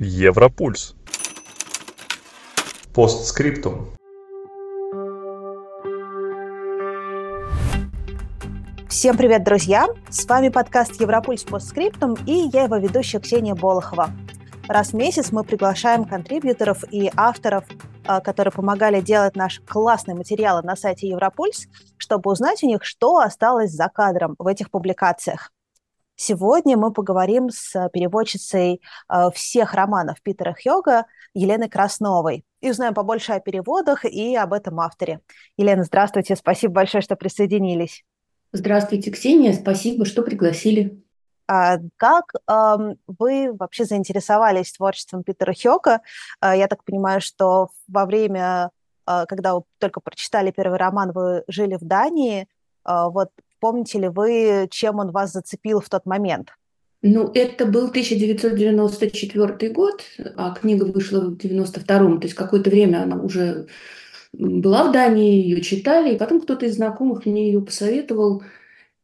[0.00, 0.96] Европульс.
[2.92, 3.90] Постскриптум.
[8.88, 9.86] Всем привет, друзья!
[10.10, 14.10] С вами подкаст «Европульс постскриптум» и я его ведущая Ксения Болохова.
[14.66, 17.64] Раз в месяц мы приглашаем контрибьюторов и авторов,
[18.04, 21.68] а, которые помогали делать наши классные материалы на сайте Европульс,
[21.98, 25.52] чтобы узнать у них, что осталось за кадром в этих публикациях.
[26.16, 33.32] Сегодня мы поговорим с переводчицей э, всех романов Питера Хьога Еленой Красновой и узнаем побольше
[33.32, 35.20] о переводах и об этом авторе.
[35.56, 38.04] Елена, здравствуйте, спасибо большое, что присоединились.
[38.52, 41.02] Здравствуйте, Ксения, спасибо, что пригласили.
[41.46, 46.00] А как э, вы вообще заинтересовались творчеством Питера Хёга?
[46.40, 48.70] Э, я так понимаю, что во время,
[49.06, 52.46] э, когда вы только прочитали первый роман, вы жили в Дании.
[52.86, 53.30] Вот
[53.64, 56.50] Помните ли вы, чем он вас зацепил в тот момент?
[57.00, 60.02] Ну, это был 1994 год,
[60.36, 63.68] а книга вышла в 92-м, то есть какое-то время она уже
[64.34, 68.42] была в Дании, ее читали, и потом кто-то из знакомых мне ее посоветовал,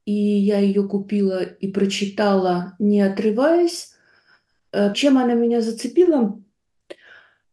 [0.05, 3.95] и я ее купила и прочитала, не отрываясь.
[4.73, 6.39] Э, чем она меня зацепила?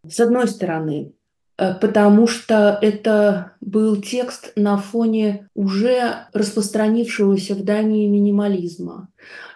[0.06, 1.14] С одной стороны,
[1.58, 9.10] потому что это был текст на фоне уже распространившегося в Дании минимализма.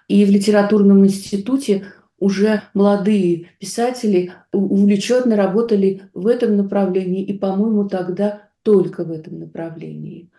[0.08, 1.85] И в литературном институте
[2.19, 10.30] уже молодые писатели увлеченно работали в этом направлении, и, по-моему, тогда только в этом направлении.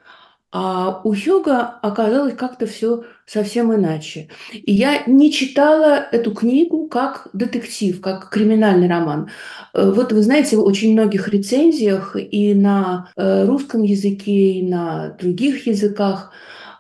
[0.55, 4.29] А у Хьюга оказалось как-то все совсем иначе.
[4.53, 9.31] И я не читала эту книгу как детектив, как криминальный роман.
[9.73, 15.17] Э, вот вы знаете, в очень многих рецензиях и на э, русском языке, и на
[15.19, 16.33] других языках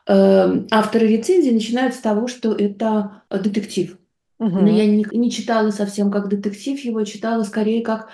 [0.06, 3.96] э, авторы рецензии начинают с того, что это детектив.
[4.38, 4.50] Угу.
[4.50, 8.10] Но я не, не читала совсем как детектив, его читала скорее как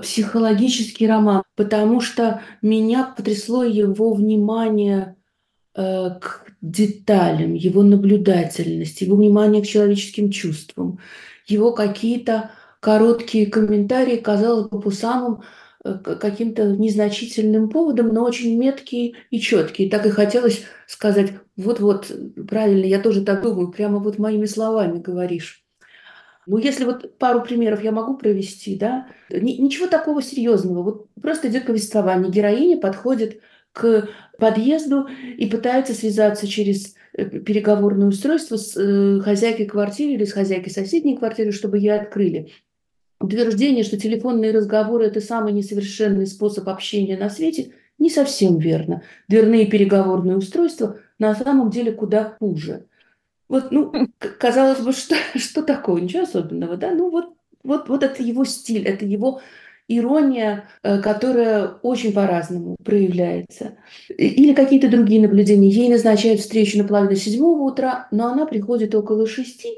[0.00, 5.16] психологический роман, потому что меня потрясло его внимание
[5.74, 10.98] э, к деталям, его наблюдательность, его внимание к человеческим чувствам,
[11.46, 12.50] его какие-то
[12.80, 15.42] короткие комментарии, казалось бы, по самым
[15.84, 19.90] э, каким-то незначительным поводом, но очень меткие и четкие.
[19.90, 22.10] Так и хотелось сказать, вот-вот,
[22.48, 25.61] правильно, я тоже так думаю, прямо вот моими словами говоришь.
[26.46, 30.82] Ну, если вот пару примеров я могу провести, да, ничего такого серьезного.
[30.82, 32.30] Вот просто идет повествование.
[32.30, 33.40] Героиня подходит
[33.72, 34.08] к
[34.38, 35.08] подъезду
[35.38, 41.16] и пытается связаться через э, переговорное устройство с э, хозяйкой квартиры или с хозяйкой соседней
[41.16, 42.50] квартиры, чтобы ей открыли.
[43.20, 49.02] Утверждение, что телефонные разговоры– это самый несовершенный способ общения на свете, не совсем верно.
[49.28, 52.86] Дверные переговорные устройства на самом деле куда хуже.
[53.52, 53.92] Вот, ну,
[54.38, 56.00] казалось бы, что, что такое?
[56.00, 56.90] Ничего особенного, да?
[56.90, 59.42] Ну, вот, вот, вот это его стиль, это его
[59.88, 63.76] ирония, э, которая очень по-разному проявляется.
[64.08, 65.68] Или какие-то другие наблюдения.
[65.68, 69.68] Ей назначают встречу на половину седьмого утра, но она приходит около шести,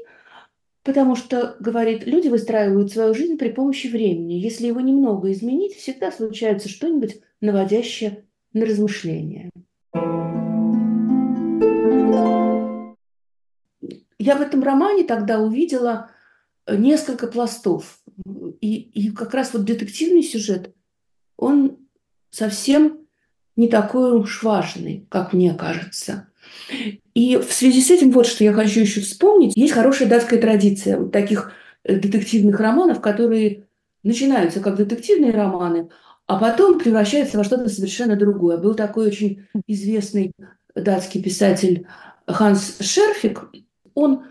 [0.81, 4.35] потому что, говорит, люди выстраивают свою жизнь при помощи времени.
[4.35, 9.49] Если его немного изменить, всегда случается что-нибудь наводящее на размышления.
[14.25, 16.09] Я в этом романе тогда увидела
[16.65, 17.99] э, несколько пластов.
[18.59, 20.73] И, и как раз вот детективный сюжет,
[21.37, 21.77] он
[22.31, 22.99] совсем
[23.55, 26.27] не такой уж важный, как мне кажется.
[27.13, 29.55] И в связи с этим вот что я хочу еще вспомнить.
[29.55, 31.51] Есть хорошая датская традиция вот таких
[31.83, 33.67] э, детективных романов, которые
[34.01, 35.89] начинаются как детективные романы,
[36.25, 38.57] а потом превращаются во что-то совершенно другое.
[38.57, 40.31] Был такой очень известный
[40.73, 41.85] датский писатель
[42.27, 43.49] Ханс Шерфик,
[43.95, 44.25] он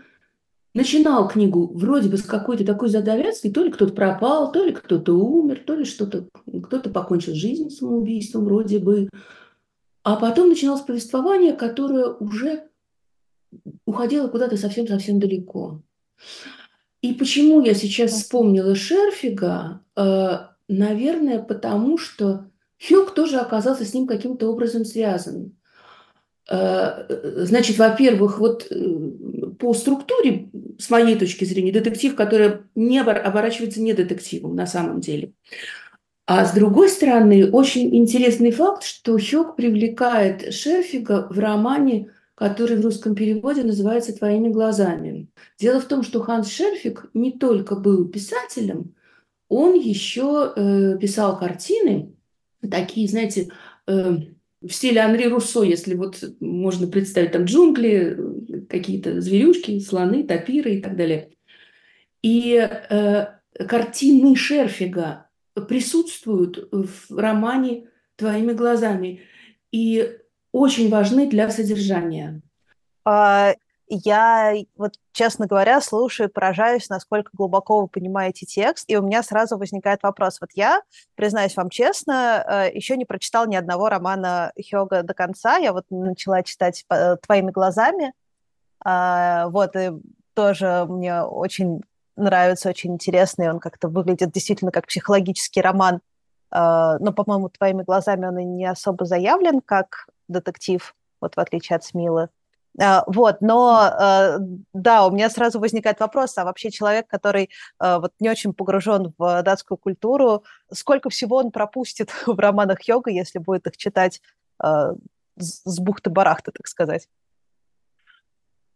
[0.73, 5.13] начинал книгу вроде бы с какой-то такой задавятской, то ли кто-то пропал, то ли кто-то
[5.13, 6.27] умер, то ли что-то,
[6.63, 9.09] кто-то покончил жизнь самоубийством вроде бы.
[10.03, 12.69] А потом начиналось повествование, которое уже
[13.85, 15.81] уходило куда-то совсем-совсем далеко.
[17.01, 19.81] И почему я сейчас вспомнила Шерфига?
[19.95, 22.49] Э, наверное, потому что
[22.85, 25.55] Хьюг тоже оказался с ним каким-то образом связан.
[26.49, 27.05] Э,
[27.45, 28.75] значит, во-первых, вот э,
[29.57, 35.33] по структуре, с моей точки зрения, детектив, который не оборачивается не детективом на самом деле.
[36.27, 42.81] А с другой стороны, очень интересный факт, что Хёк привлекает Шерфига в романе, который в
[42.81, 45.27] русском переводе называется «Твоими глазами».
[45.59, 48.93] Дело в том, что Ханс Шерфиг не только был писателем,
[49.49, 52.13] он еще э, писал картины,
[52.69, 53.51] такие, знаете,
[54.67, 58.17] в стиле Анри Руссо, если вот можно представить там джунгли,
[58.69, 61.31] какие-то зверюшки, слоны, тапиры и так далее.
[62.21, 63.25] И э,
[63.67, 65.29] картины Шерфига
[65.67, 69.21] присутствуют в романе «Твоими глазами»
[69.71, 70.17] и
[70.51, 72.41] очень важны для содержания.
[73.03, 73.53] А,
[73.87, 79.57] я, вот, честно говоря, слушаю, поражаюсь, насколько глубоко вы понимаете текст, и у меня сразу
[79.57, 80.41] возникает вопрос.
[80.41, 80.81] Вот я,
[81.15, 85.57] признаюсь вам честно, э, еще не прочитал ни одного романа Хёга до конца.
[85.57, 88.13] Я вот начала читать э, «Твоими глазами»,
[88.83, 89.91] а, вот, и
[90.35, 91.81] тоже мне очень
[92.15, 93.49] нравится, очень интересный.
[93.49, 96.01] Он как-то выглядит действительно как психологический роман.
[96.51, 101.75] А, но, по-моему, «Твоими глазами» он и не особо заявлен как детектив, вот в отличие
[101.75, 102.29] от Смилы.
[102.81, 104.37] А, вот, но э,
[104.73, 107.49] да, у меня сразу возникает вопрос, а вообще человек, который
[107.79, 113.11] э, вот не очень погружен в датскую культуру, сколько всего он пропустит в романах йога,
[113.11, 114.21] если будет их читать
[114.63, 114.93] э,
[115.37, 117.07] с бухты-барахты, так сказать?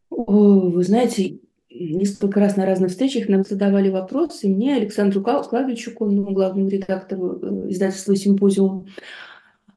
[0.10, 6.70] Вы знаете, несколько раз на разных встречах нам задавали вопросы, мне, Александру Клавичуку, ну, главному
[6.70, 8.88] редактору издательства «Симпозиум»,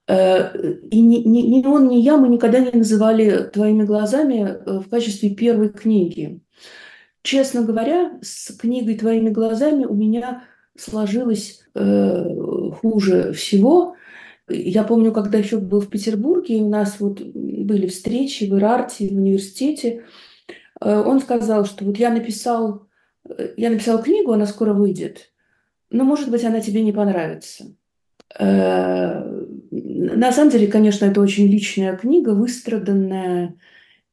[0.09, 4.89] и ни, ни, ни он, ни я, мы никогда не называли «Твоими глазами» э, в
[4.89, 6.41] качестве первой книги.
[7.23, 10.45] Честно говоря, с книгой «Твоими глазами» у меня
[10.77, 12.25] сложилось э,
[12.81, 13.95] хуже всего.
[14.49, 19.13] Я помню, когда еще был в Петербурге, у нас вот были встречи в Ирарте, в
[19.13, 20.05] университете,
[20.81, 22.89] э, он сказал, что вот я написал,
[23.29, 25.31] э, я написал книгу, она скоро выйдет,
[25.91, 27.67] но, может быть, она тебе не понравится.
[28.39, 29.42] Э,
[29.73, 33.55] на самом деле, конечно, это очень личная книга, выстраданная,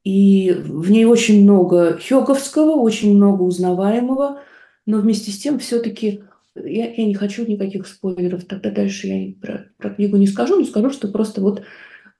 [0.04, 4.40] и в ней очень много хёговского, очень много узнаваемого,
[4.86, 6.22] но вместе с тем все-таки
[6.54, 10.64] я, я не хочу никаких спойлеров, тогда дальше я про, про книгу не скажу, но
[10.64, 11.62] скажу, что просто вот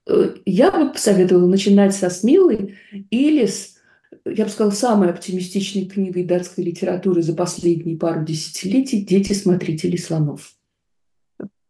[0.07, 2.77] э, я бы посоветовала начинать со «Смилы»
[3.11, 3.79] или с,
[4.27, 10.53] я бы сказала, самой оптимистичной книгой датской литературы за последние пару десятилетий «Дети смотрителей слонов».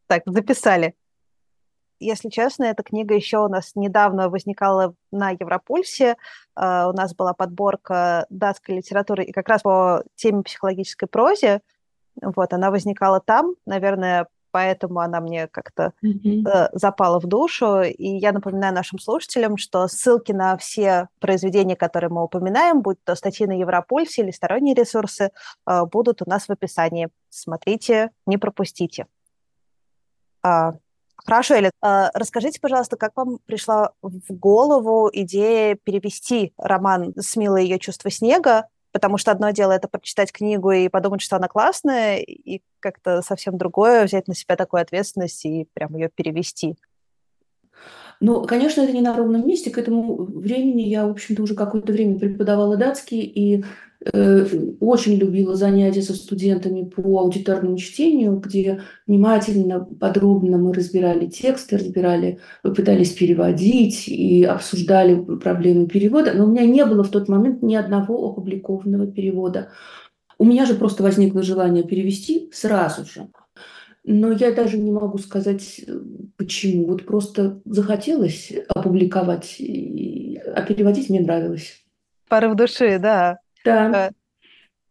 [0.09, 0.95] Так, записали.
[2.01, 6.17] Если честно, эта книга еще у нас недавно возникала на Европульсе.
[6.59, 11.61] Uh, у нас была подборка датской литературы и как раз по теме психологической прозе.
[12.21, 13.55] Вот, она возникала там.
[13.67, 16.71] Наверное, поэтому она мне как-то mm-hmm.
[16.73, 17.83] запала в душу.
[17.83, 23.15] И я напоминаю нашим слушателям, что ссылки на все произведения, которые мы упоминаем, будь то
[23.15, 25.33] статьи на Европульсе или сторонние ресурсы,
[25.69, 27.11] uh, будут у нас в описании.
[27.29, 29.07] Смотрите, не пропустите.
[30.43, 30.73] А,
[31.31, 37.79] хорошо, Эля, а, расскажите, пожалуйста, как вам пришла в голову идея перевести роман «Смила ее
[37.79, 42.63] чувство снега», потому что одно дело это прочитать книгу и подумать, что она классная, и
[42.81, 46.75] как-то совсем другое взять на себя такую ответственность и прям ее перевести.
[48.21, 49.71] Ну, конечно, это не на ровном месте.
[49.71, 53.65] К этому времени я, в общем-то, уже какое-то время преподавала датский, и
[54.03, 62.39] очень любила занятия со студентами по аудиторному чтению, где внимательно, подробно мы разбирали тексты, разбирали,
[62.63, 66.33] пытались переводить и обсуждали проблемы перевода.
[66.35, 69.69] Но у меня не было в тот момент ни одного опубликованного перевода.
[70.39, 73.29] У меня же просто возникло желание перевести сразу же.
[74.03, 76.01] Но я даже не могу сказать, э,
[76.39, 76.87] почему.
[76.87, 81.85] Вот просто захотелось опубликовать, а переводить мне нравилось.
[82.31, 83.41] Порыв души, да.
[83.65, 84.11] Да.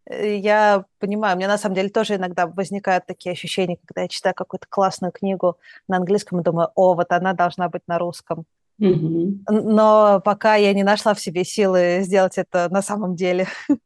[0.10, 4.08] Э, я понимаю, у меня на самом деле тоже иногда возникают такие ощущения, когда я
[4.08, 5.58] читаю какую-то классную книгу
[5.88, 8.46] на английском и думаю, о, вот она должна быть на русском.
[8.80, 9.40] Угу.
[9.50, 13.48] Но пока я не нашла в себе силы сделать это на самом деле.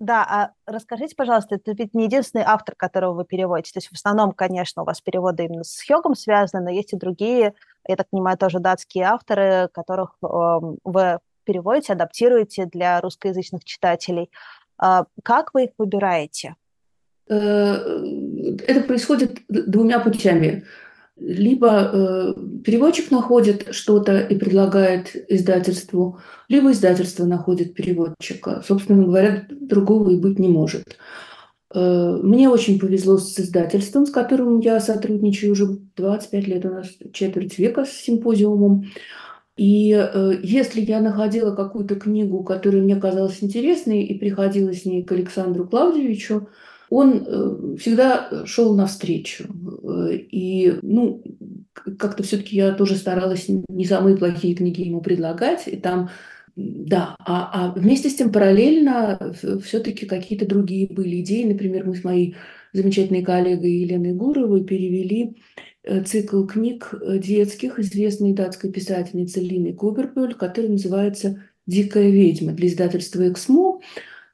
[0.00, 3.72] Да, а расскажите, пожалуйста, это ведь не единственный автор, которого вы переводите.
[3.72, 6.96] То есть в основном, конечно, у вас переводы именно с Хёгом связаны, но есть и
[6.96, 7.54] другие,
[7.88, 10.26] я так понимаю, тоже датские авторы, которых э,
[10.84, 14.30] вы переводите, адаптируете для русскоязычных читателей.
[14.78, 16.56] А как вы их выбираете?
[17.28, 17.76] Э,
[18.66, 20.64] это происходит двумя путями.
[21.16, 22.34] Либо э,
[22.64, 28.62] переводчик находит что-то и предлагает издательству, либо издательство находит переводчика.
[28.66, 30.98] Собственно говоря, другого и быть не может.
[31.72, 36.88] Э, мне очень повезло с издательством, с которым я сотрудничаю уже 25 лет, у нас
[37.12, 38.90] четверть века с симпозиумом.
[39.56, 45.04] И э, если я находила какую-то книгу, которая мне казалась интересной, и приходила с ней
[45.04, 46.48] к Александру Клавдевичу,
[46.90, 49.44] он э, всегда шел навстречу.
[49.84, 51.22] Э, и, ну,
[51.98, 56.10] как-то все-таки я тоже старалась не самые плохие книги ему предлагать, и там
[56.56, 59.34] да, а, а вместе с тем параллельно
[59.64, 61.44] все-таки какие-то другие были идеи.
[61.44, 62.36] Например, мы с моей
[62.72, 65.73] замечательной коллегой Еленой Гуровой перевели Э,
[66.06, 73.28] цикл книг э, детских известной датской писательницы Лины Кубербюль, который называется «Дикая ведьма» для издательства
[73.28, 73.80] «Эксмо».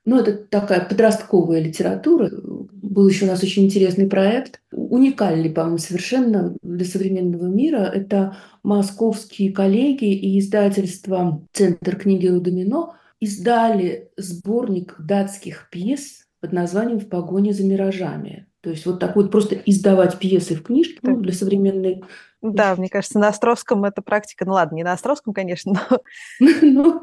[0.06, 2.30] Ну, это такая подростковая литература.
[2.32, 7.90] Был еще у нас очень интересный проект, уникальный, по-моему, совершенно для современного мира.
[7.94, 17.08] Это московские коллеги и издательство «Центр книги Рудомино» издали сборник датских пьес под названием «В
[17.08, 18.46] погоне за миражами».
[18.62, 22.02] То есть вот так вот просто издавать пьесы в книжке ну, для современной...
[22.42, 26.02] Да, мне кажется, на Островском эта практика, ну ладно, не на Островском, конечно, но...
[26.62, 27.02] Ну,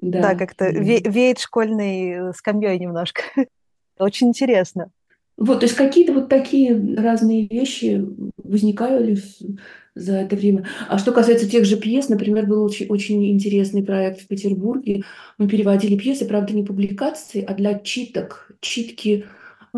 [0.00, 3.22] да, да как-то веет школьной скамьей немножко.
[3.98, 4.90] Очень интересно.
[5.36, 8.04] Вот, то есть какие-то вот такие разные вещи
[8.42, 9.16] возникали
[9.94, 10.66] за это время.
[10.88, 15.04] А что касается тех же пьес, например, был очень, очень интересный проект в Петербурге.
[15.38, 19.26] Мы переводили пьесы, правда, не публикации, а для читок, читки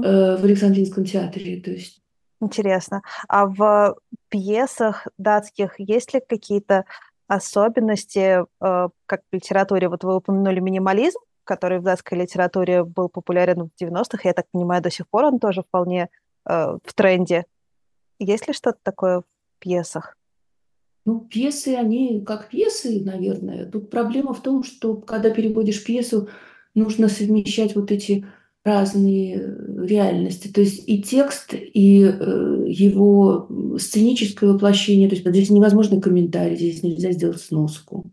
[0.04, 1.60] э, в Александринском театре.
[1.60, 2.00] То есть
[2.40, 3.02] Интересно.
[3.28, 3.96] А в
[4.30, 6.84] пьесах датских есть ли какие-то
[7.28, 9.88] особенности, э, как в литературе?
[9.88, 14.20] Вот вы упомянули минимализм, который в датской литературе был популярен в 90-х.
[14.24, 16.08] Я так понимаю, до сих пор он тоже вполне
[16.48, 17.44] э, в тренде.
[18.18, 19.24] Есть ли что-то такое в
[19.58, 20.16] пьесах?
[21.04, 23.66] Ну, пьесы, они как пьесы, наверное.
[23.66, 26.28] Тут проблема в том, что когда переводишь пьесу,
[26.74, 28.26] нужно совмещать вот эти
[28.64, 30.48] разные э, реальности.
[30.48, 33.48] То есть и текст, и э, его
[33.78, 35.08] сценическое воплощение.
[35.08, 38.12] То есть здесь невозможно комментарий, здесь нельзя сделать сноску.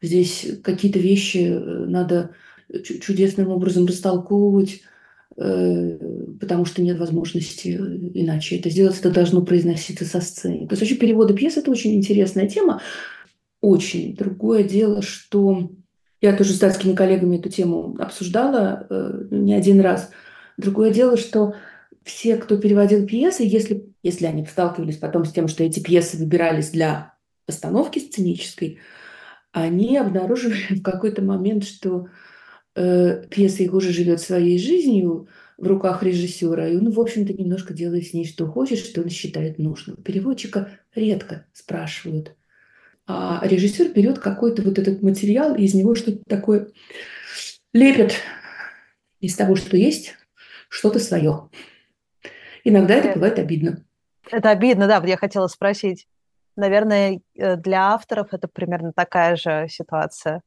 [0.00, 2.30] Здесь какие-то вещи э, надо
[2.84, 4.80] чудесным образом растолковывать,
[5.36, 7.68] потому что нет возможности
[8.14, 8.98] иначе это сделать.
[8.98, 10.66] Это должно произноситься со сцены.
[10.66, 12.80] То есть вообще переводы пьес– это очень интересная тема.
[13.60, 14.16] Очень.
[14.16, 15.70] Другое дело, что
[16.22, 20.10] я тоже с датскими коллегами эту тему обсуждала э, не один раз.
[20.56, 21.56] Другое дело, что
[22.04, 26.70] все, кто переводил пьесы, если, если они сталкивались потом с тем, что эти пьесы выбирались
[26.70, 27.14] для
[27.44, 28.78] постановки сценической,
[29.50, 32.06] они обнаруживали в какой-то момент, что
[32.76, 35.26] э, пьеса их уже живет своей жизнью
[35.58, 39.08] в руках режиссера, и он, в общем-то, немножко делает с ней, что хочет, что он
[39.08, 39.96] считает нужным.
[39.96, 42.36] Переводчика редко спрашивают–
[43.06, 46.68] а режиссер берет какой-то вот этот материал и из него что-то такое
[47.72, 48.14] лепит
[49.20, 50.14] из того, что есть,
[50.68, 51.48] что-то свое.
[52.64, 53.84] Иногда это бывает обидно.
[54.30, 56.06] Это обидно, да, я хотела спросить.
[56.56, 60.42] Наверное, э, для авторов это примерно такая же ситуация.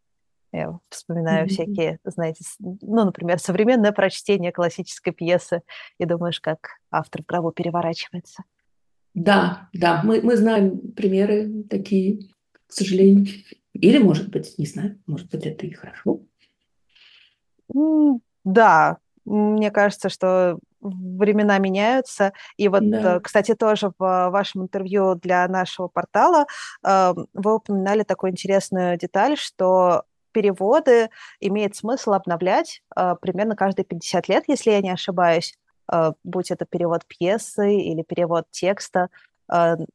[0.52, 1.50] Я вспоминаю mm-hmm.
[1.50, 5.62] всякие, знаете, ну, например, современное прочтение классической пьесы,
[6.00, 8.44] и думаешь, как автор в гробу переворачивается.
[9.14, 12.30] Да, да, мы, мы знаем примеры такие
[12.76, 13.28] к сожалению.
[13.72, 16.20] Или, может быть, не знаю, может быть, это и хорошо.
[18.44, 22.34] Да, мне кажется, что времена меняются.
[22.58, 23.16] И вот, да.
[23.16, 26.46] Э, кстати, тоже в вашем интервью для нашего портала
[26.84, 30.04] эм, вы упоминали такую интересную деталь, что
[30.34, 35.58] переводы имеет смысл обновлять э, примерно каждые 50 лет, если я не ошибаюсь,
[35.92, 39.08] э, будь это перевод пьесы или перевод текста.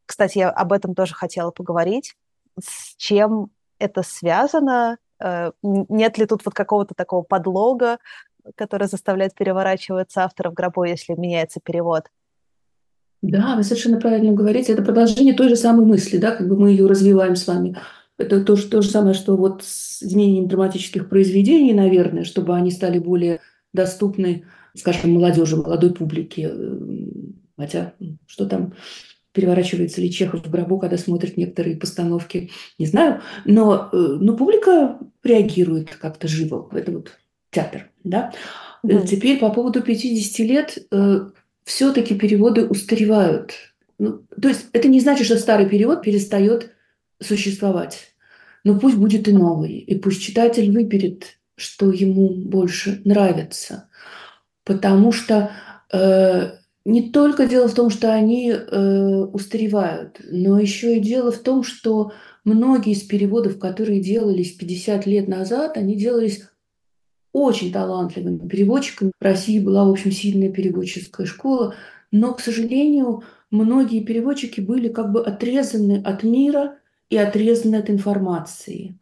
[0.06, 2.14] Кстати, я об этом тоже хотела поговорить
[2.58, 4.98] с чем это связано?
[5.20, 7.98] Э, нет ли тут вот какого-то такого подлога,
[8.56, 12.04] который заставляет переворачиваться автора в гробу, если меняется перевод?
[13.22, 14.72] Да, вы совершенно правильно говорите.
[14.72, 17.76] Это продолжение той же самой мысли, да, как бы мы ее развиваем с вами.
[18.16, 22.98] Это то, то же самое, что вот с изменением драматических произведений, наверное, чтобы они стали
[22.98, 23.40] более
[23.72, 26.50] доступны, скажем, молодежи, молодой публике.
[27.56, 27.92] Хотя,
[28.26, 28.72] что там,
[29.32, 33.22] переворачивается ли Чехов в гробу, когда смотрит некоторые постановки, не знаю.
[33.44, 36.68] Но, э, но публика реагирует как-то живо.
[36.72, 37.18] Это вот
[37.50, 37.90] театр.
[38.04, 38.32] Да?
[38.84, 39.06] Mm-hmm.
[39.06, 41.28] Теперь по поводу 50 лет э,
[41.64, 43.52] все-таки переводы устаревают.
[43.98, 46.72] Ну, то есть это не значит, что старый перевод перестает
[47.20, 48.14] существовать.
[48.64, 49.78] Но пусть будет и новый.
[49.78, 53.88] И пусть читатель выберет, что ему больше нравится.
[54.64, 55.50] Потому что
[55.92, 56.52] э,
[56.90, 61.62] не только дело в том, что они э, устаревают, но еще и дело в том,
[61.62, 62.12] что
[62.44, 66.42] многие из переводов, которые делались 50 лет назад, они делались
[67.32, 69.12] очень талантливыми переводчиками.
[69.20, 71.74] В России была, в общем, сильная переводческая школа,
[72.10, 76.78] но, к сожалению, многие переводчики были как бы отрезаны от мира
[77.08, 78.98] и отрезаны от информации.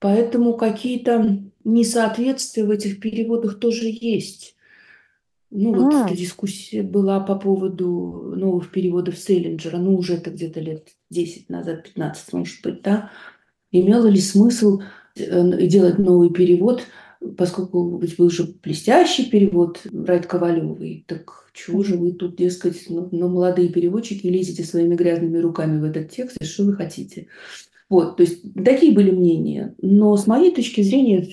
[0.00, 4.56] Поэтому какие-то несоответствия в этих переводах тоже есть.
[5.50, 6.06] Ну, вот а.
[6.06, 11.84] эта дискуссия была по поводу новых переводов Селлинджера, ну, уже это где-то лет 10 назад,
[11.84, 13.10] 15, может быть, да.
[13.72, 14.80] Имело ли смысл
[15.16, 16.82] э, делать новый перевод,
[17.36, 23.08] поскольку ведь был же блестящий перевод Райт Ковалевой, так чего же вы тут, дескать, ну,
[23.10, 27.26] ну, молодые переводчики, лезете своими грязными руками в этот текст, и что вы хотите?
[27.88, 29.74] Вот, то есть такие были мнения.
[29.82, 31.26] Но с моей точки зрения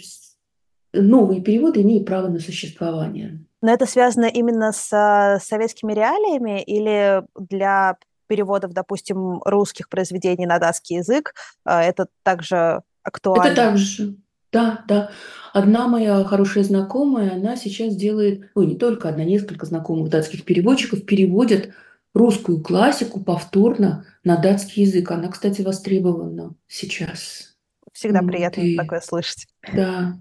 [0.91, 3.45] новые переводы имеют право на существование.
[3.61, 7.97] Но это связано именно с советскими реалиями или для
[8.27, 11.33] переводов, допустим, русских произведений на датский язык
[11.65, 13.47] э, это также актуально?
[13.47, 14.17] Это также,
[14.51, 15.11] да, да.
[15.53, 21.05] Одна моя хорошая знакомая, она сейчас делает, ой, не только одна, несколько знакомых датских переводчиков
[21.05, 21.69] переводят
[22.13, 25.09] русскую классику повторно на датский язык.
[25.11, 27.55] Она, кстати, востребована сейчас.
[27.93, 28.75] Всегда приятно и...
[28.75, 29.47] такое слышать.
[29.73, 30.17] Да.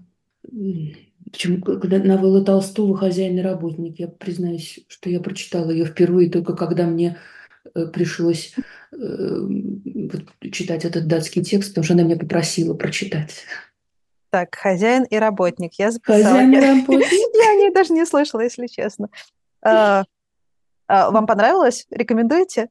[1.31, 6.55] Почему, когда новелла Толстого «Хозяин и работник», я признаюсь, что я прочитала ее впервые только
[6.55, 7.17] когда мне
[7.75, 8.55] э, пришлось
[8.91, 8.97] э,
[10.51, 13.45] читать этот датский текст, потому что она меня попросила прочитать.
[14.29, 15.73] Так, хозяин и работник.
[15.73, 16.23] Я записала.
[16.23, 17.11] Хозяин и работник.
[17.11, 19.09] Я о ней даже не слышала, если честно.
[19.61, 20.03] А,
[20.87, 21.87] а, вам понравилось?
[21.89, 22.69] Рекомендуете?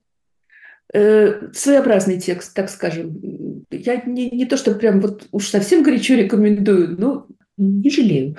[0.92, 3.64] Э, своеобразный текст, так скажем.
[3.70, 8.36] Я не, не то, что прям вот уж совсем горячо рекомендую, но не жалею.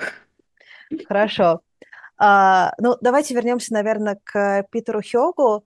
[1.06, 1.60] Хорошо.
[2.16, 5.64] А, ну, давайте вернемся, наверное, к Питеру Хёгу.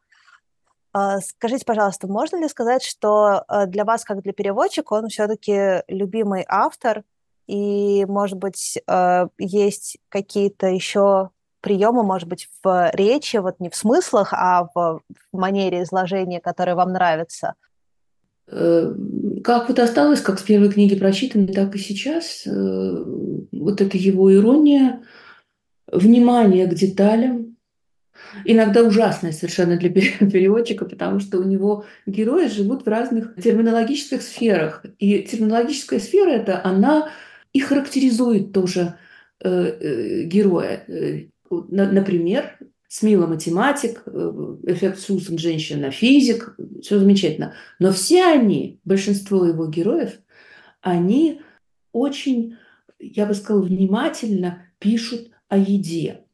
[0.92, 5.82] А, скажите, пожалуйста, можно ли сказать, что а, для вас, как для переводчика, он все-таки
[5.88, 7.02] любимый автор,
[7.46, 11.30] и, может быть, а, есть какие-то еще
[11.62, 15.00] приемы, может быть, в речи, вот не в смыслах, а в,
[15.32, 17.54] манере изложения, которые вам нравятся?
[18.48, 18.94] Э,
[19.44, 22.46] как вот осталось, как с первой книги прочитано, так и сейчас.
[22.46, 23.04] Э,
[23.52, 25.02] вот это его ирония,
[25.90, 27.56] внимание к деталям,
[28.44, 34.84] иногда ужасное совершенно для переводчика, потому что у него герои живут в разных терминологических сферах.
[34.98, 37.10] И терминологическая сфера эта, она
[37.52, 38.94] и характеризует тоже
[39.40, 40.84] э, героя.
[41.50, 42.58] Например,
[42.92, 47.54] Смила математик, э, эффект Сьюзен женщина физик, все замечательно.
[47.78, 50.18] Но все они, большинство его героев,
[50.82, 51.40] они
[51.92, 52.58] очень,
[52.98, 56.24] я бы сказала, внимательно пишут о еде.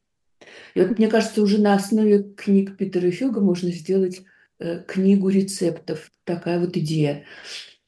[0.75, 4.23] И вот мне кажется, уже на основе книг Питера Хьюга можно сделать
[4.59, 6.11] э, книгу рецептов.
[6.25, 7.23] Такая вот идея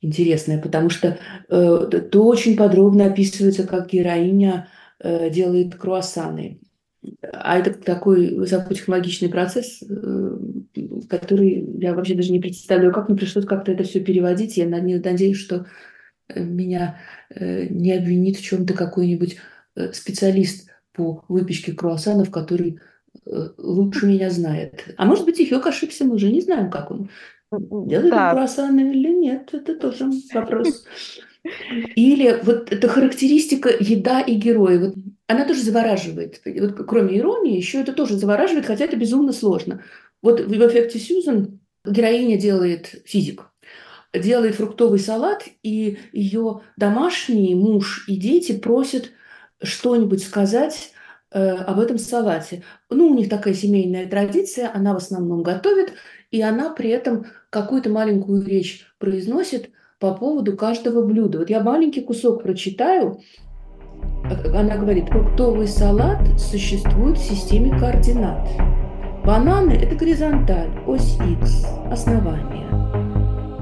[0.01, 4.69] интересная, потому что э, то очень подробно описывается, как героиня
[5.03, 6.61] делает круассаны.
[7.23, 10.39] А это такой высокотехнологичный процесс, э,
[11.09, 14.57] который я вообще даже не представляю, как мне пришлось как-то это все переводить.
[14.57, 15.67] Я надеюсь, что
[16.29, 16.99] э, меня
[17.31, 19.39] э, не обвинит в чем-то какой-нибудь
[19.93, 22.81] специалист по выпечке круассанов, который
[23.25, 24.93] лучше меня знает.
[24.97, 27.09] А может быть, и Хёк ошибся, мы уже не знаем, как он
[27.53, 28.33] делает да.
[28.33, 29.51] круассаны или нет.
[29.53, 30.85] Это тоже вопрос.
[31.97, 34.79] Или вот эта характеристика еда и герои.
[34.79, 34.95] Вот
[35.27, 36.41] она тоже завораживает.
[36.45, 39.83] Вот, кроме иронии, еще это тоже завораживает, хотя это безумно сложно.
[40.23, 43.47] Вот в эффекте Сьюзан героиня делает физик,
[44.13, 49.13] делает фруктовый салат, и ее домашний муж и дети просят
[49.63, 50.93] что-нибудь сказать
[51.31, 52.63] э, об этом салате.
[52.91, 55.95] Ну, у них такая семейная традиция, она в основном готовит,
[56.31, 61.39] и она при этом какую-то маленькую речь произносит по поводу каждого блюда.
[61.39, 63.19] Вот я маленький кусок прочитаю,
[64.55, 68.49] она говорит, фруктовый салат существует в системе координат.
[69.27, 72.67] Бананы– это горизонталь, ось X, основание.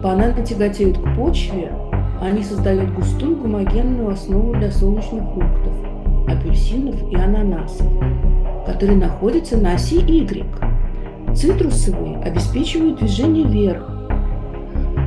[0.01, 1.73] Бананы тяготеют к почве,
[2.21, 5.73] они создают густую гомогенную основу для солнечных фруктов,
[6.29, 7.89] апельсинов и ананасов,
[8.65, 10.47] которые находятся на оси Y.
[11.35, 13.98] Цитрусовые обеспечивают движение вверх,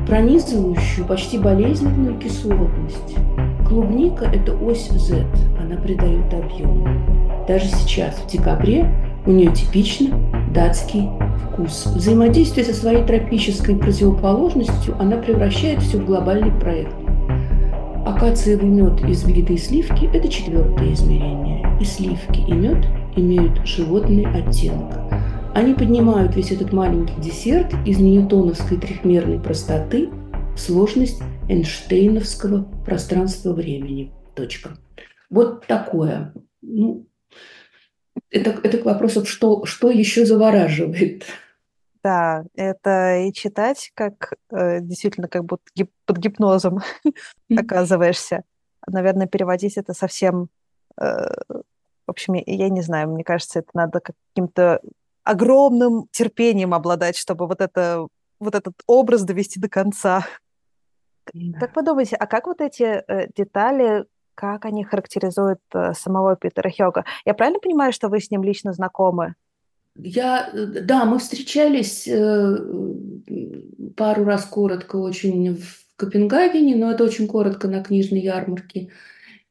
[0.08, 3.16] пронизывающую почти болезненную кислотность.
[3.68, 5.26] Клубника– это ось Z,
[5.60, 6.86] она придает объем.
[7.48, 8.90] Даже сейчас, в декабре,
[9.26, 10.14] у нее типичный
[10.54, 11.10] датский
[11.46, 11.86] вкус.
[11.96, 16.96] Взаимодействие со своей тропической противоположностью она превращает все в глобальный проект.
[18.06, 21.66] Акациевый мед из вида сливки– это четвертое измерение.
[21.80, 22.86] И сливки, и мед
[23.16, 25.11] имеют животный оттенок.
[25.54, 30.10] Они поднимают весь этот маленький десерт из ньютоновской трехмерной простоты
[30.56, 34.14] в сложность Эйнштейновского пространства-времени.
[34.34, 34.78] Точка.
[35.30, 36.34] Вот такое.
[36.62, 37.06] Ну,
[38.30, 41.26] это, это к вопросу, что, что еще завораживает.
[42.02, 46.80] Да, это и читать, как э, действительно как будто гип, под гипнозом
[47.56, 48.44] оказываешься.
[48.88, 50.48] Наверное, переводить это совсем...
[50.98, 51.28] Э,
[52.08, 54.82] в общем, я не знаю, мне кажется, это надо каким-то
[55.24, 58.08] огромным терпением обладать, чтобы вот, это,
[58.40, 60.26] вот этот образ довести до конца.
[61.34, 61.60] Да.
[61.60, 64.06] Как подумайте, а как вот эти э, детали,
[64.36, 67.06] как они характеризуют э, самого Питера Хёга?
[67.26, 69.36] Я правильно понимаю, что вы с ним лично знакомы?
[69.96, 72.58] Я, да, мы встречались э,
[73.96, 78.90] пару раз коротко очень в Копенгагене, но это очень коротко на книжной ярмарке.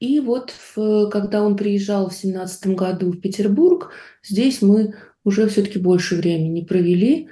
[0.01, 5.79] И вот в, когда он приезжал в семнадцатом году в Петербург, здесь мы уже все-таки
[5.79, 7.29] больше времени провели.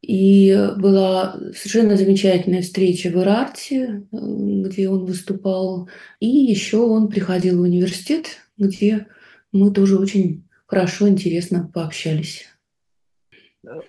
[0.00, 5.88] И была совершенно замечательная встреча в Ирарте, где он выступал.
[6.20, 9.08] И еще он приходил в университет, где
[9.52, 12.46] мы тоже очень хорошо, интересно пообщались.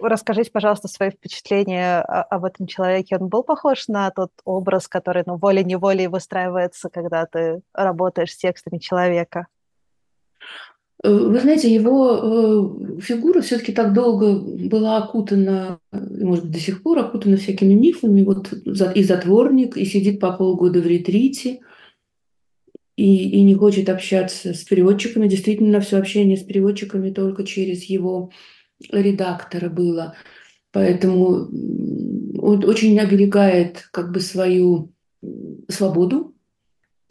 [0.02, 3.18] Расскажите, пожалуйста, свои впечатления об этом человеке.
[3.18, 8.80] Он был похож на тот образ, который ну, волей-неволей выстраивается, когда ты работаешь с текстами
[8.80, 9.48] человека?
[11.04, 16.84] Э, вы знаете, его э, фигура все-таки так долго была окутана, может быть, до сих
[16.84, 18.24] пор окутана всякими мифами.
[18.24, 21.60] Вот и затворник, и сидит по полгода в ретрите,
[22.96, 25.28] и, и не хочет общаться с переводчиками.
[25.28, 28.32] Действительно, все общение с переводчиками только через его
[28.92, 30.16] редактора было.
[30.72, 31.50] Поэтому
[32.42, 34.92] он очень оберегает как бы свою
[35.70, 36.36] свободу.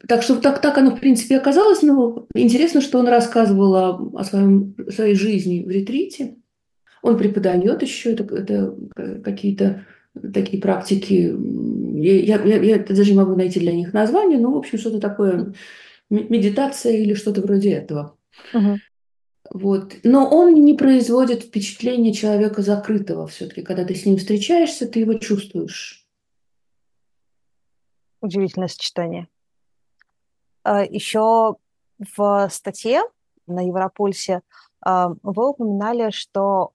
[0.07, 1.81] Так что так, так оно, в принципе, оказалось.
[1.81, 6.37] Но интересно, что он рассказывал о, о своем, своей жизни в ретрите.
[7.01, 8.75] Он преподает еще, это, это
[9.23, 9.85] какие-то
[10.33, 11.35] такие практики.
[11.95, 15.53] Я, я, я даже не могу найти для них название, но, в общем, что-то такое,
[16.09, 18.17] медитация или что-то вроде этого.
[18.53, 18.79] Угу.
[19.51, 19.95] Вот.
[20.03, 23.61] Но он не производит впечатление человека закрытого все-таки.
[23.61, 26.05] Когда ты с ним встречаешься, ты его чувствуешь.
[28.21, 29.27] Удивительное сочетание.
[30.69, 31.55] А, Еще
[32.15, 33.01] в статье
[33.47, 34.41] на Европульсе
[34.81, 36.73] а, вы упоминали, что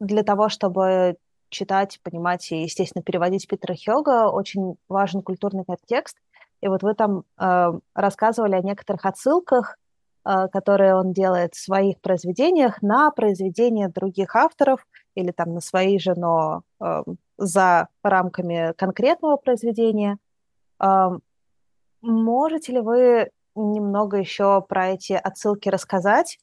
[0.00, 1.16] для того, чтобы
[1.50, 6.16] читать, понимать и, естественно, переводить Питера Хёга, очень важен культурный контекст.
[6.62, 7.24] И вот вы там
[7.94, 9.76] рассказывали о некоторых отсылках
[10.24, 16.14] которые он делает в своих произведениях на произведения других авторов или там на свои же,
[16.14, 17.02] но э,
[17.38, 20.18] за рамками конкретного произведения.
[20.80, 21.18] Э,
[22.02, 26.38] можете ли вы немного еще про эти отсылки рассказать?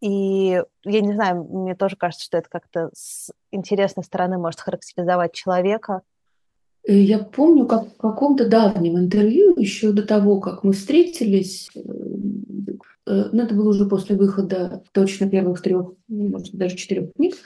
[0.00, 5.32] И я не знаю, мне тоже кажется, что это как-то с интересной стороны может характеризовать
[5.32, 6.02] человека.
[6.86, 11.80] Э, я помню, как в каком-то давнем интервью, еще до того, как мы встретились, э,
[13.08, 17.36] Э, ну, это было уже после выхода точно первых трех, ну, может, даже четырех книг,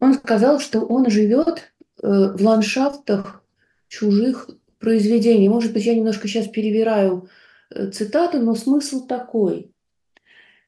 [0.00, 1.72] он сказал, что он живет
[2.02, 3.42] в ландшафтах
[3.88, 5.48] чужих произведений.
[5.48, 7.28] Может быть, я немножко сейчас перевираю
[7.70, 9.72] э, цитату, но смысл такой.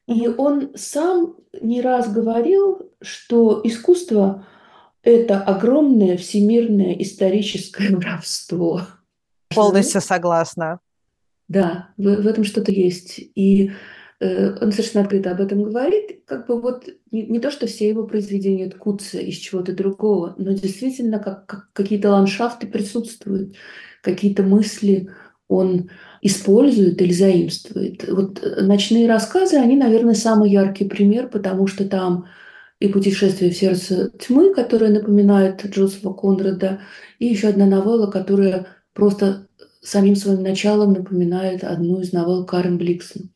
[0.07, 4.47] И он сам не раз говорил, что искусство–
[5.03, 8.81] это огромное всемирное историческое воровство.
[9.53, 10.79] Полностью согласна.
[11.47, 13.19] Да, в, в этом что-то есть.
[13.35, 13.71] И
[14.19, 17.87] Э, он совершенно открыто об этом говорит, как бы вот не, не то, что все
[17.87, 23.55] его произведения ткутся из чего-то другого, но действительно как, как какие-то ландшафты присутствуют,
[24.01, 25.09] какие-то мысли
[25.47, 25.89] он
[26.21, 28.07] использует или заимствует.
[28.07, 32.25] Вот э, ночные рассказы, они, наверное, самый яркий пример, потому что там
[32.79, 36.79] и «Путешествие в сердце тьмы», которое напоминает Джозефа Конрада,
[37.17, 39.47] и еще одна новелла, которая просто
[39.81, 43.31] самим своим началом напоминает одну из новелл Карен Бликсон.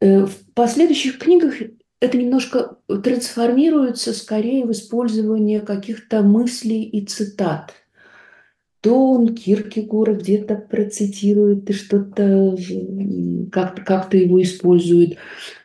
[0.00, 1.54] Э, в последующих книгах
[2.00, 7.74] это немножко трансформируется скорее в использование каких-то мыслей и цитат.
[8.80, 12.56] То он Киркегора где-то процитирует и что-то
[13.50, 15.16] как-то как его использует.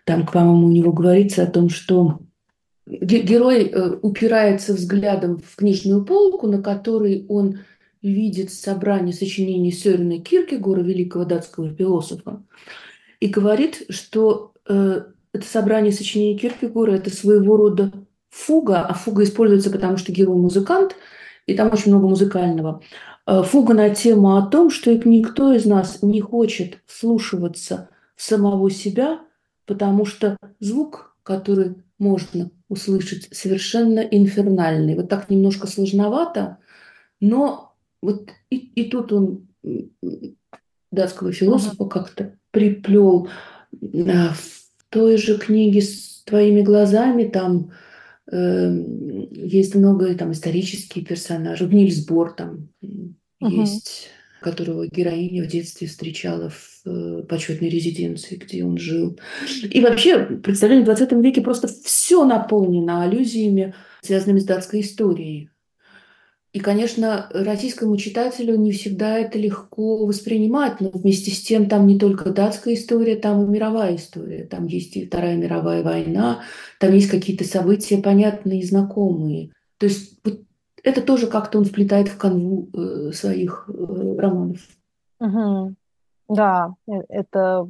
[0.06, 2.20] Там, по-моему, у него говорится о том, что
[2.88, 7.60] герой э, упирается взглядом в книжную полку, на которой он
[8.02, 12.44] видит собрание сочинений Сёрена Киркегора, великого датского философа
[13.24, 17.94] и говорит, что э, это собрание сочинений Киркегора– это своего рода
[18.30, 20.98] фуга, а фуга используется потому, что герой музыкант,
[21.46, 22.82] и там очень много музыкального.
[23.26, 28.70] Э, фуга на тему о том, что никто из нас не хочет вслушиваться в самого
[28.70, 29.22] себя,
[29.66, 34.96] потому что звук, который можно услышать, совершенно инфернальный.
[34.96, 36.58] Вот так немножко сложновато,
[37.20, 39.48] но вот и, и тут он
[40.92, 43.30] датского философа как-то приплел.
[43.72, 44.36] В
[44.90, 47.83] той же книге с твоими глазами там э,
[48.32, 51.66] есть много там исторические персонажи.
[51.66, 53.62] Нильсбор там угу.
[53.62, 54.10] есть,
[54.42, 59.20] которого героиня в детстве встречала в э, почетной резиденции, где он жил.
[59.64, 65.50] И вообще, представление в 20 веке просто все наполнено аллюзиями, связанными с датской историей.
[66.54, 71.98] И, конечно, российскому читателю не всегда это легко воспринимать, но вместе с тем там не
[71.98, 74.46] только датская история, там и мировая история.
[74.46, 76.44] Там есть и Вторая мировая война,
[76.80, 79.52] там есть какие-то события понятные и знакомые.
[79.80, 80.42] То есть вот
[80.84, 84.60] это тоже как-то он вплетает в канву э, своих э, романов.
[85.20, 85.74] Угу.
[86.30, 87.68] Да, э, это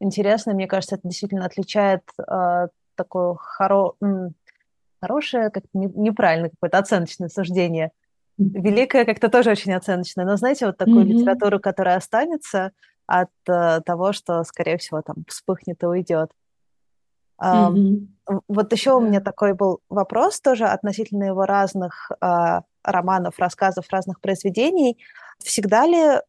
[0.00, 0.54] интересно.
[0.54, 3.92] Мне кажется, это действительно отличает э, такое хоро...
[5.02, 7.92] хорошее, как неправильно какое-то оценочное суждение.
[8.38, 10.24] Великое как-то тоже очень оценочное.
[10.24, 11.08] Но знаете, вот такую mm-hmm.
[11.08, 12.72] литературу, которая останется
[13.06, 16.30] от э, того, что, скорее всего, там вспыхнет и уйдет.
[17.40, 18.06] Mm-hmm.
[18.48, 24.20] Вот еще у меня такой был вопрос тоже относительно его разных э, романов, рассказов, разных
[24.20, 24.98] произведений.
[25.38, 26.20] Всегда ли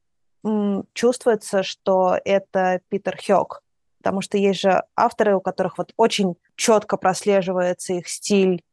[0.44, 3.64] м, чувствуется, что это Питер Хёк?
[4.00, 8.64] Потому что есть же авторы, у которых вот очень четко прослеживается их стиль,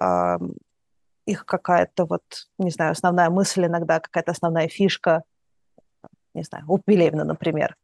[0.00, 0.38] э,
[1.26, 2.22] их какая-то вот,
[2.58, 5.22] не знаю, основная мысль иногда, какая-то основная фишка.
[6.34, 7.76] Не знаю, у Пелевина, например.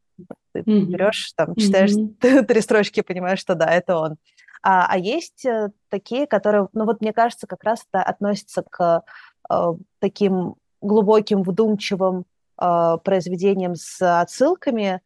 [0.53, 0.85] Ты mm-hmm.
[0.85, 2.43] берешь, там, читаешь mm-hmm.
[2.47, 4.17] три строчки, понимаешь, что да, это он.
[4.63, 9.05] А, а есть э, такие, которые, ну вот мне кажется, как раз это относится к
[9.51, 12.27] э, таким глубоким, вдумчивым
[12.61, 15.01] э, произведениям с отсылками.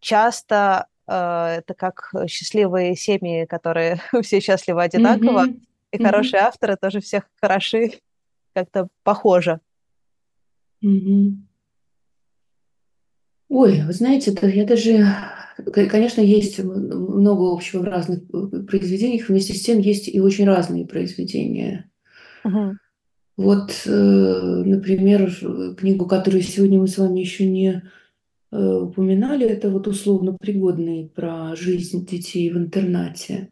[0.00, 5.60] Часто э, это как счастливые семьи, которые все счастливы одинаково, mm-hmm.
[5.92, 6.04] И mm-hmm.
[6.04, 7.92] хорошие авторы тоже всех хороши,
[8.54, 9.60] как-то похоже.
[10.84, 11.34] Mm-hmm.
[13.48, 15.06] Ой, вы знаете, я даже
[15.72, 20.86] Конечно, есть много общего в разных э, произведениях, вместе с тем есть и очень разные
[20.86, 21.90] произведения.
[22.44, 22.76] Угу.
[23.36, 25.30] Вот, э, например,
[25.76, 27.82] книгу, которую сегодня мы с вами еще не
[28.50, 33.50] э, упоминали, это вот условно пригодный про жизнь детей в интернате.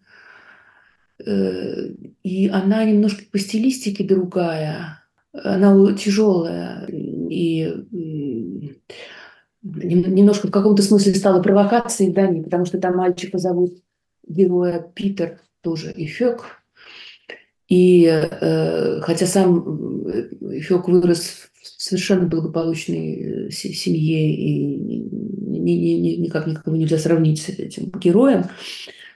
[1.27, 5.03] И она немножко по стилистике другая,
[5.33, 7.73] она тяжелая и
[9.63, 13.73] немножко в каком-то смысле стала провокацией, да, не потому что там мальчика зовут
[14.27, 16.47] героя Питер, тоже и Фёк.
[17.69, 25.91] И э, хотя сам э, Фёк вырос в совершенно благополучной э, семье, и ни, ни,
[25.93, 28.47] ни, никак никого нельзя сравнить с этим героем,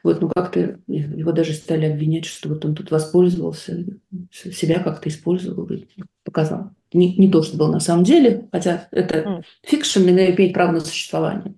[0.05, 3.87] вот, ну как-то его даже стали обвинять, что вот он тут воспользовался,
[4.31, 5.87] себя как-то использовал и
[6.23, 6.73] показал.
[6.93, 9.43] Не, не то, что было на самом деле, хотя это mm.
[9.63, 11.55] fiction, имеет право на существование.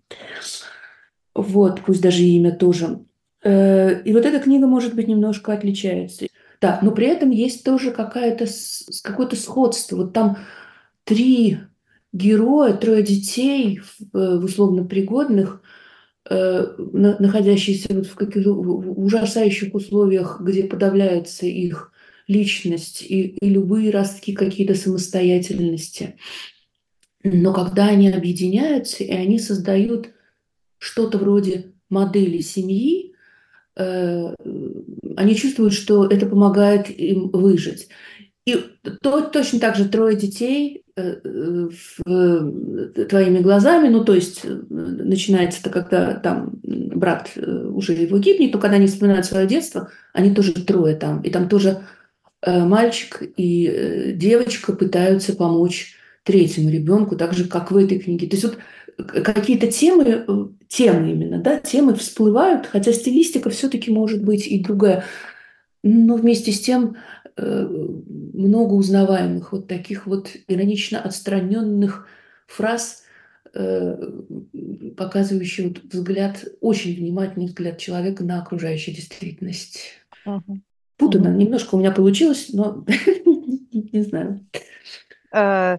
[1.34, 3.00] Вот, пусть даже имя тоже.
[3.42, 6.26] Э, и вот эта книга, может быть, немножко отличается.
[6.60, 8.46] Да, но при этом есть тоже какая-то,
[9.02, 9.96] какое-то сходство.
[9.96, 10.38] Вот там
[11.02, 11.58] три
[12.12, 15.62] героя, трое детей в э, условно пригодных–
[16.28, 21.92] находящиеся вот в каких-то ужасающих условиях, где подавляется их
[22.26, 26.16] личность и, и любые ростки какие-то самостоятельности.
[27.22, 30.10] Но когда они объединяются и они создают
[30.78, 33.14] что-то вроде модели семьи,
[33.76, 34.34] э,
[35.16, 37.88] они чувствуют, что это помогает им выжить.
[38.44, 38.56] И
[39.02, 41.16] то, точно так же трое детей Э,
[42.06, 48.54] э, твоими глазами, ну, то есть э, начинается это, когда там брат уже его гибнет,
[48.54, 51.82] но когда они вспоминают свое детство, они тоже трое там, и там тоже
[52.46, 58.28] мальчик и девочка пытаются помочь третьему ребенку, так же, как в этой книге.
[58.28, 64.46] То есть вот какие-то темы, темы именно, да, темы всплывают, хотя стилистика все-таки может быть
[64.46, 65.04] и другая.
[65.82, 66.96] Но вместе с тем
[67.36, 72.08] много узнаваемых вот таких вот иронично отстраненных
[72.46, 73.02] фраз,
[73.54, 73.96] э,
[74.96, 79.80] показывающих вот взгляд, очень внимательный взгляд человека на окружающую действительность.
[80.24, 80.60] Угу.
[80.96, 81.30] Путано.
[81.30, 81.38] Угу.
[81.38, 82.84] Немножко у меня получилось, но
[83.72, 84.46] не знаю.
[85.34, 85.78] Э,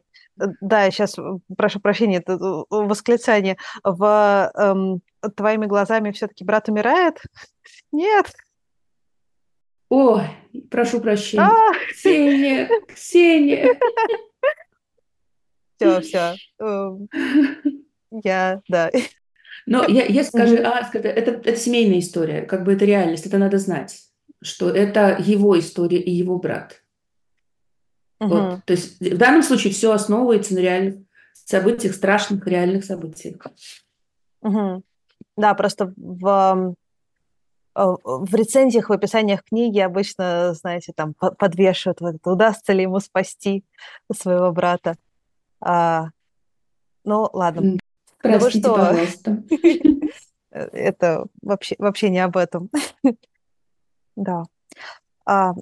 [0.62, 1.16] да, сейчас
[1.56, 2.38] прошу прощения, это
[2.70, 3.58] восклицание.
[3.84, 5.02] В эм,
[5.36, 7.22] твоими глазами все-таки брат умирает?
[7.92, 8.32] Нет.
[9.90, 10.24] Ой,
[10.70, 11.44] прошу прощения.
[11.44, 11.72] А!
[11.92, 13.80] Ксения, Ксения.
[15.78, 16.36] Все, все.
[16.60, 17.08] Эм,
[18.24, 18.92] я, да.
[19.66, 23.60] Но я, я скажу, а, это, это семейная история, как бы это реальность, это надо
[23.60, 24.02] знать,
[24.42, 26.82] что это его история и его брат.
[28.20, 28.30] Угу.
[28.30, 28.66] Вот.
[28.66, 30.96] То есть в данном случае все основывается на реальных
[31.34, 33.46] событиях, страшных реальных событиях.
[34.42, 34.84] Угу.
[35.38, 36.76] Да, просто в
[37.78, 43.64] в рецензиях, в описаниях книги обычно, знаете, там подвешивают, вот удастся ли ему спасти
[44.12, 44.96] своего брата.
[45.62, 46.08] А,
[47.04, 47.78] ну, ладно.
[48.20, 48.84] Простите, ну, что?
[48.84, 49.44] пожалуйста.
[50.50, 52.72] Это вообще, вообще не об этом.
[54.16, 54.44] да.
[55.26, 55.54] А,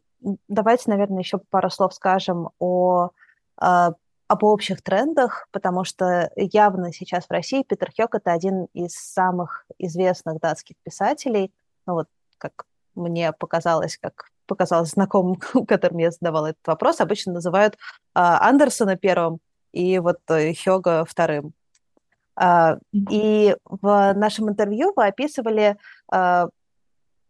[0.47, 3.09] давайте, наверное, еще пару слов скажем о,
[3.57, 3.91] а,
[4.27, 9.65] об общих трендах, потому что явно сейчас в России Питер Хёк– это один из самых
[9.77, 11.51] известных датских писателей–
[11.85, 15.35] ну вот как мне показалось, как показалось знакомым,
[15.67, 17.77] которым я задавала этот вопрос, обычно называют
[18.13, 19.39] а, Андерсона первым
[19.71, 21.53] и вот э, Хёга вторым.
[22.35, 22.77] А,
[23.09, 25.77] и в нашем интервью вы описывали
[26.11, 26.47] а,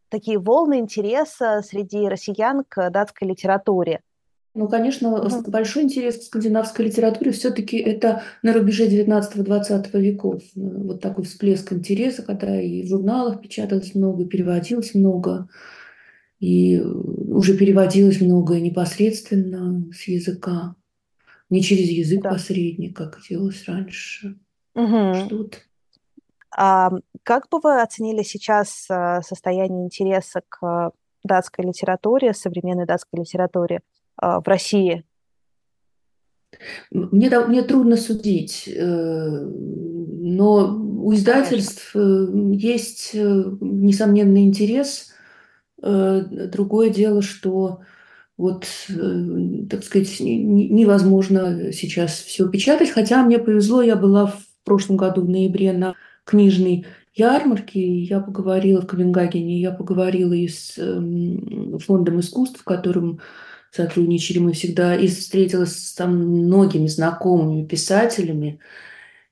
[0.10, 4.02] такие волны интереса среди россиян к датской литературе.
[4.56, 5.52] Ну, конечно, угу.
[5.52, 10.42] большой интерес к скандинавской литературе все-таки это на рубеже 19-20 веков.
[10.56, 15.50] Вот такой всплеск интереса, когда и в журналах печаталось много, переводилось много,
[16.40, 20.76] и уже переводилось много непосредственно с языка,
[21.50, 22.30] не через язык да.
[22.30, 24.40] посредник, как делалось раньше.
[24.74, 25.16] Угу.
[25.26, 25.58] Что-то.
[26.58, 26.92] А
[27.24, 30.92] как бы вы оценили сейчас э, состояние интереса к
[31.26, 33.82] датской литературе, современной датской литературе э,
[34.22, 35.04] в России?
[36.92, 39.50] Мне, мне трудно судить, э,
[40.28, 42.54] но у издательств Конечно.
[42.54, 45.12] есть несомненный интерес.
[45.78, 47.82] Другое дело, что
[48.38, 48.66] вот,
[49.70, 55.30] так сказать, невозможно сейчас все печатать, хотя мне повезло, я была в прошлом году в
[55.30, 55.94] ноябре на
[56.26, 63.20] книжной ярмарке, я поговорила в Копенгагене, я поговорила и с э, фондом искусств, в котором
[63.76, 68.60] сотрудничали мы всегда, и встретилась с многими знакомыми писателями.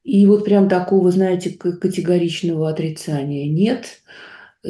[0.03, 4.01] И вот прям такого, знаете, категоричного отрицания нет.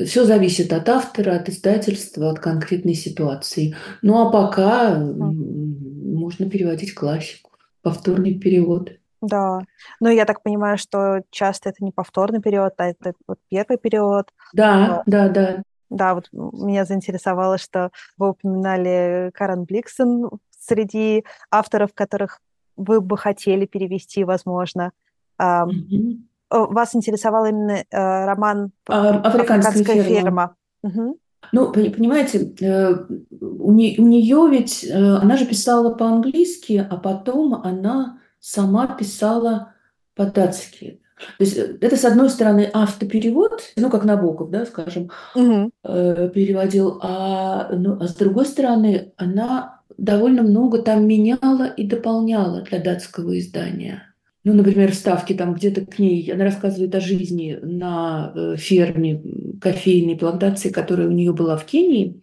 [0.05, 3.75] Все зависит от автора, от издательства, от конкретной ситуации.
[4.01, 8.91] Ну а пока можно переводить классику, повторный перевод.
[9.21, 9.62] Да.
[10.01, 14.27] Ну, я так понимаю, что часто это не повторный период, а это вот первый период.
[14.53, 15.03] Да, вот.
[15.05, 15.63] да, да.
[15.93, 20.29] Да, вот меня заинтересовало, что вы упоминали Карен Бликсон
[20.60, 22.41] среди авторов, которых
[22.75, 24.91] вы бы хотели перевести, возможно.
[25.39, 26.17] Mm-hmm.
[26.49, 30.12] Вас интересовал именно э, роман а, «Африканская, Африканская ферма».
[30.13, 30.56] ферма.
[30.84, 31.19] Угу.
[31.51, 32.95] Ну, понимаете, э,
[33.39, 39.73] у нее ведь, она же писала по-английски, а потом она сама писала
[40.15, 41.03] по-датски.
[41.38, 45.71] То есть э, это, с одной стороны, автоперевод, ну, как Набоков, да, скажем, угу.
[45.84, 52.62] э, переводил, а, ну, а с другой стороны, она довольно много там меняла и дополняла
[52.62, 54.04] для датского издания.
[54.43, 59.23] Ну, например, вставки там где-то к ней, она рассказывает о жизни на э, ферме
[59.62, 62.21] кофейной плантации, которая у нее была в Кении.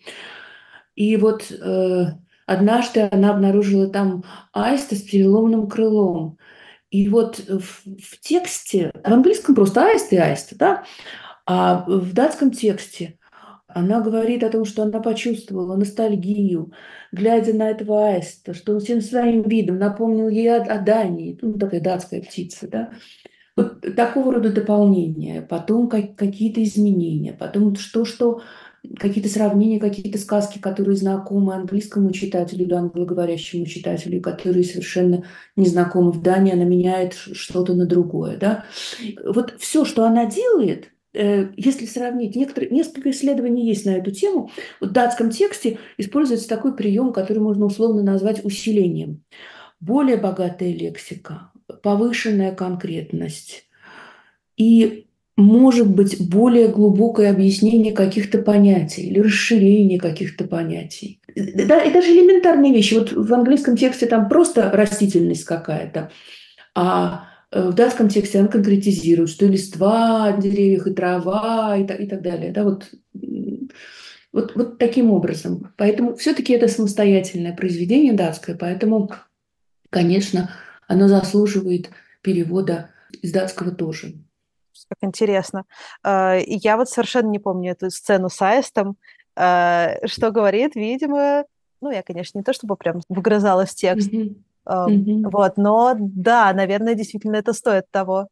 [0.96, 2.06] И вот э,
[2.50, 6.36] Однажды она обнаружила там аиста с переломным крылом.
[6.90, 10.84] И вот в, в тексте, в английском просто аист и аист, да,
[11.46, 13.18] а в датском тексте
[13.68, 16.72] она говорит о том, что она почувствовала ностальгию,
[17.12, 21.58] глядя на этого аиста, что он всем своим видом напомнил ей о, о Дании, ну,
[21.58, 22.90] такая датская птица, да.
[23.56, 28.42] Вот такого рода дополнения, потом как, какие-то изменения, потом что, что
[28.98, 35.24] какие-то сравнения, какие-то сказки, которые знакомы английскому читателю или англоговорящему читателю, которые совершенно
[35.56, 38.36] не знакомы в Дании, она меняет что-то на другое.
[38.36, 38.64] Да?
[39.24, 44.50] Вот все, что она делает, э, если сравнить, некоторые, несколько исследований есть на эту тему,
[44.80, 49.22] в датском тексте используется такой прием, который можно условно назвать усилением.
[49.78, 53.64] Более богатая лексика, повышенная конкретность
[54.56, 55.06] и
[55.40, 61.20] может быть более глубокое объяснение каких-то понятий или расширение каких-то понятий.
[61.34, 62.94] Да, и даже элементарные вещи.
[62.94, 66.10] Вот в английском тексте там просто растительность какая-то,
[66.74, 72.00] а э, в датском тексте она конкретизирует, что листва на деревьях, и трава, и так,
[72.00, 72.52] и так далее.
[72.52, 72.90] Да, вот,
[74.32, 75.72] вот, вот таким образом.
[75.76, 79.10] Поэтому все-таки это самостоятельное произведение датское, поэтому,
[79.90, 80.50] конечно,
[80.86, 81.90] оно заслуживает
[82.22, 82.90] перевода
[83.22, 84.14] из датского тоже
[84.88, 85.64] как интересно.
[86.02, 88.96] А, я вот совершенно не помню эту сцену с Аистом,
[89.36, 91.44] а, что говорит, видимо,
[91.80, 94.36] ну, я, конечно, не то чтобы прям вгрызалась в текст, mm-hmm.
[94.66, 95.30] Mm-hmm.
[95.30, 98.28] вот, но да, наверное, действительно это стоит того.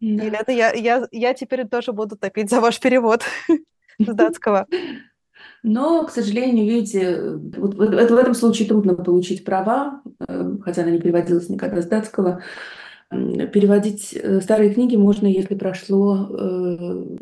[0.00, 0.24] Да.
[0.24, 3.22] Елена, я, я, я теперь тоже буду топить за ваш перевод
[3.98, 4.66] с датского.
[5.62, 10.92] Но, к сожалению, видите, вот в, в этом случае трудно получить права, э, хотя она
[10.92, 12.42] не переводилась никогда с датского.
[13.08, 16.26] Переводить э, старые книги можно, если прошло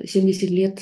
[0.03, 0.81] 70 э, лет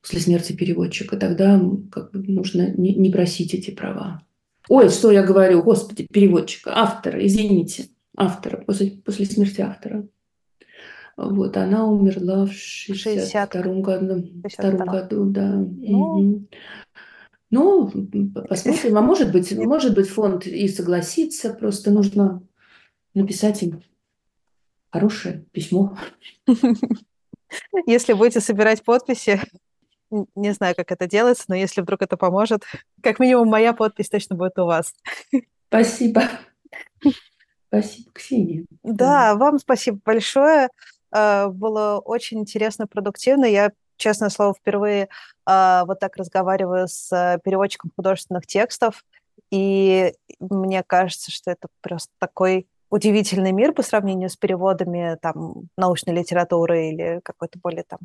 [0.00, 1.16] после смерти переводчика.
[1.16, 1.60] Тогда
[1.90, 4.22] как бы нужно не, не просить эти права.
[4.68, 10.06] Ой, что я говорю, господи, переводчика, автора, извините, автора, после, после смерти автора.
[11.16, 14.24] Вот, она умерла в 62 году.
[14.48, 15.56] 62 году, да.
[15.56, 16.46] Ну, угу.
[17.50, 17.92] ну,
[18.48, 18.98] посмотрим.
[18.98, 22.40] А может быть, может быть, фонд и согласится, просто нужно
[23.14, 23.82] написать им
[24.92, 25.96] хорошее письмо.
[27.86, 29.40] Если будете собирать подписи,
[30.34, 32.64] не знаю, как это делается, но если вдруг это поможет,
[33.02, 34.94] как минимум моя подпись точно будет у вас.
[35.68, 36.24] Спасибо.
[37.68, 38.66] Спасибо, Ксения.
[38.82, 40.68] Да, вам спасибо большое.
[41.14, 43.46] Э, было очень интересно, продуктивно.
[43.46, 45.08] Я, честное слово, впервые
[45.48, 49.02] э, вот так разговариваю с переводчиком художественных текстов,
[49.50, 56.14] и мне кажется, что это просто такой удивительный мир по сравнению с переводами там научной
[56.14, 58.00] литературы или какой-то более там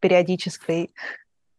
[0.00, 0.90] периодической.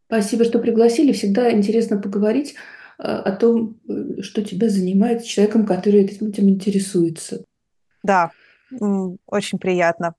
[0.08, 1.14] Спасибо, что пригласили.
[1.14, 2.56] Всегда интересно поговорить
[3.00, 7.46] э, о том, э, что тебя занимает человеком, который этим, этим интересуется.
[8.04, 8.32] Да,
[9.28, 10.16] очень приятно.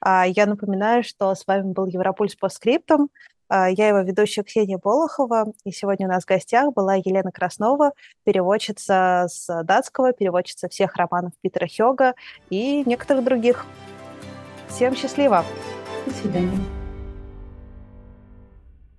[0.00, 3.10] А, я напоминаю, что с вами был Европульс по скриптам.
[3.48, 7.92] А, я его ведущая Ксения Болохова, и сегодня у нас в гостях была Елена Краснова,
[8.24, 12.14] переводчица с датского, переводчица всех романов Питера Хёга
[12.50, 13.66] и некоторых других.
[14.68, 15.44] Всем счастливо!
[16.06, 16.75] До свидания.